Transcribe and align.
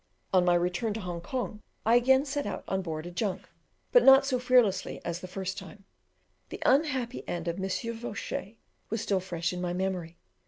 On 0.33 0.43
my 0.45 0.55
return 0.55 0.95
to 0.95 0.99
Hong 1.01 1.21
Kong, 1.21 1.61
I 1.85 1.93
again 1.95 2.25
set 2.25 2.47
out 2.47 2.63
on 2.67 2.81
board 2.81 3.05
a 3.05 3.11
junk, 3.11 3.47
but 3.91 4.01
not 4.03 4.25
so 4.25 4.39
fearlessly 4.39 4.99
as 5.05 5.19
the 5.19 5.27
first 5.27 5.59
time; 5.59 5.85
the 6.49 6.59
unhappy 6.65 7.23
end 7.27 7.47
of 7.47 7.59
Monsieur 7.59 7.93
Vauchee 7.93 8.57
was 8.89 8.99
still 9.01 9.19
fresh 9.19 9.53
in 9.53 9.61
my 9.61 9.73
memory. 9.73 10.17